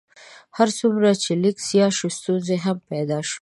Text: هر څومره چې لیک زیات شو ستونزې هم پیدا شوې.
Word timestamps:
هر 0.57 0.69
څومره 0.79 1.09
چې 1.23 1.31
لیک 1.41 1.57
زیات 1.69 1.93
شو 1.97 2.07
ستونزې 2.17 2.55
هم 2.65 2.77
پیدا 2.89 3.17
شوې. 3.25 3.29